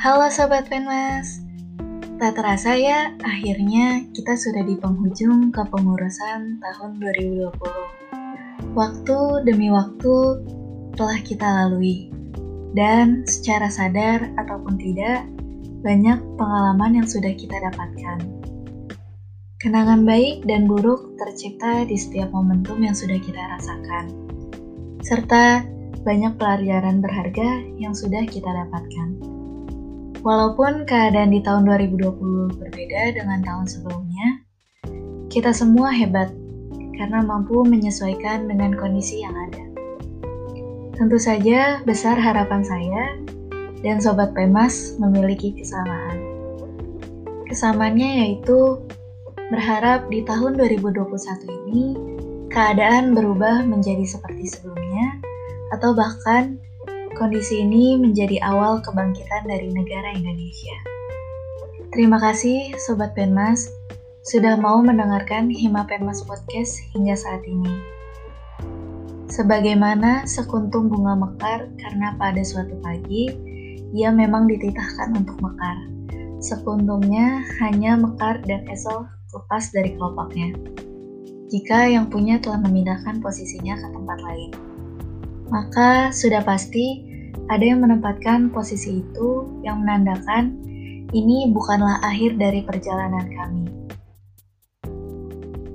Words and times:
Halo 0.00 0.32
Sobat 0.32 0.64
Penmas, 0.64 1.44
tak 2.16 2.40
terasa 2.40 2.72
ya 2.72 3.12
akhirnya 3.20 4.08
kita 4.16 4.32
sudah 4.32 4.64
di 4.64 4.80
penghujung 4.80 5.52
kepengurusan 5.52 6.56
tahun 6.56 6.90
2020. 7.04 8.72
Waktu 8.72 9.18
demi 9.44 9.68
waktu 9.68 10.40
telah 10.96 11.20
kita 11.20 11.44
lalui, 11.44 12.08
dan 12.72 13.28
secara 13.28 13.68
sadar 13.68 14.24
ataupun 14.40 14.80
tidak, 14.80 15.28
banyak 15.84 16.16
pengalaman 16.40 17.04
yang 17.04 17.08
sudah 17.12 17.36
kita 17.36 17.60
dapatkan. 17.60 18.24
Kenangan 19.60 20.08
baik 20.08 20.48
dan 20.48 20.64
buruk 20.64 21.12
tercipta 21.20 21.84
di 21.84 22.00
setiap 22.00 22.32
momentum 22.32 22.80
yang 22.80 22.96
sudah 22.96 23.20
kita 23.20 23.52
rasakan, 23.52 24.08
serta 25.04 25.60
banyak 26.08 26.40
pelajaran 26.40 27.04
berharga 27.04 27.68
yang 27.76 27.92
sudah 27.92 28.24
kita 28.24 28.48
dapatkan. 28.48 29.29
Walaupun 30.20 30.84
keadaan 30.84 31.32
di 31.32 31.40
tahun 31.40 31.64
2020 31.64 32.60
berbeda 32.60 33.16
dengan 33.16 33.40
tahun 33.40 33.64
sebelumnya, 33.64 34.28
kita 35.32 35.48
semua 35.56 35.88
hebat 35.88 36.28
karena 37.00 37.24
mampu 37.24 37.64
menyesuaikan 37.64 38.44
dengan 38.44 38.76
kondisi 38.76 39.24
yang 39.24 39.32
ada. 39.32 39.64
Tentu 40.92 41.16
saja 41.16 41.80
besar 41.88 42.20
harapan 42.20 42.60
saya 42.60 43.16
dan 43.80 43.96
Sobat 43.96 44.36
Pemas 44.36 45.00
memiliki 45.00 45.56
kesamaan. 45.56 46.20
Kesamaannya 47.48 48.28
yaitu 48.28 48.76
berharap 49.48 50.04
di 50.12 50.20
tahun 50.28 50.60
2021 50.60 51.48
ini 51.48 51.84
keadaan 52.52 53.16
berubah 53.16 53.64
menjadi 53.64 54.04
seperti 54.04 54.52
sebelumnya 54.52 55.16
atau 55.72 55.96
bahkan 55.96 56.60
kondisi 57.20 57.60
ini 57.60 58.00
menjadi 58.00 58.40
awal 58.40 58.80
kebangkitan 58.80 59.44
dari 59.44 59.68
negara 59.68 60.16
Indonesia. 60.16 60.72
Terima 61.92 62.16
kasih 62.16 62.72
Sobat 62.80 63.12
Penmas 63.12 63.68
sudah 64.24 64.56
mau 64.56 64.80
mendengarkan 64.80 65.52
Hima 65.52 65.84
Penmas 65.84 66.24
Podcast 66.24 66.80
hingga 66.96 67.12
saat 67.12 67.44
ini. 67.44 67.68
Sebagaimana 69.28 70.24
sekuntum 70.24 70.88
bunga 70.88 71.12
mekar 71.12 71.68
karena 71.76 72.16
pada 72.16 72.40
suatu 72.40 72.72
pagi 72.80 73.28
ia 73.92 74.08
memang 74.08 74.48
dititahkan 74.48 75.12
untuk 75.12 75.36
mekar. 75.44 75.76
Sekuntumnya 76.40 77.44
hanya 77.60 78.00
mekar 78.00 78.40
dan 78.48 78.64
esok 78.64 79.04
lepas 79.36 79.68
dari 79.76 79.92
kelopaknya. 79.92 80.56
Jika 81.52 81.84
yang 81.84 82.08
punya 82.08 82.40
telah 82.40 82.64
memindahkan 82.64 83.20
posisinya 83.20 83.76
ke 83.76 83.86
tempat 83.92 84.18
lain 84.24 84.70
maka 85.50 86.14
sudah 86.14 86.40
pasti 86.46 87.09
ada 87.50 87.64
yang 87.64 87.82
menempatkan 87.82 88.50
posisi 88.54 89.02
itu 89.02 89.46
yang 89.66 89.82
menandakan 89.82 90.54
ini 91.10 91.50
bukanlah 91.50 91.98
akhir 92.06 92.38
dari 92.38 92.62
perjalanan 92.62 93.26
kami. 93.34 93.66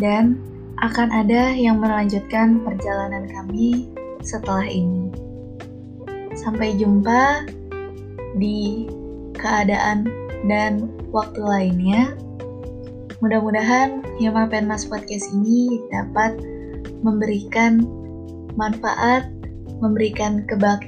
Dan 0.00 0.42
akan 0.80 1.08
ada 1.12 1.52
yang 1.54 1.78
melanjutkan 1.78 2.64
perjalanan 2.64 3.28
kami 3.30 3.92
setelah 4.24 4.66
ini. 4.66 5.12
Sampai 6.34 6.74
jumpa 6.74 7.46
di 8.40 8.88
keadaan 9.36 10.08
dan 10.48 10.88
waktu 11.12 11.40
lainnya. 11.42 12.16
Mudah-mudahan 13.20 14.00
Yama 14.16 14.48
Penmas 14.48 14.88
Podcast 14.88 15.28
ini 15.36 15.84
dapat 15.92 16.40
memberikan 17.04 17.84
manfaat 18.56 19.28
memberikan 19.80 20.44
keba 20.48 20.80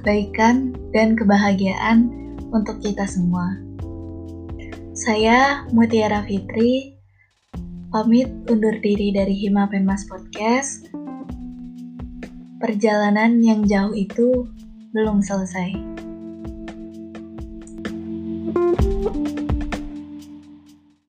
kebaikan 0.00 0.72
dan 0.96 1.12
kebahagiaan 1.12 2.08
untuk 2.56 2.80
kita 2.80 3.04
semua. 3.04 3.60
Saya 4.96 5.68
Mutiara 5.76 6.24
Fitri, 6.24 6.96
pamit 7.92 8.32
undur 8.48 8.80
diri 8.80 9.12
dari 9.12 9.36
Hima 9.36 9.68
Penmas 9.68 10.08
Podcast. 10.08 10.88
Perjalanan 12.60 13.44
yang 13.44 13.68
jauh 13.68 13.92
itu 13.92 14.48
belum 14.96 15.20
selesai. 15.20 15.92
thank 19.00 19.38
you 19.38 19.49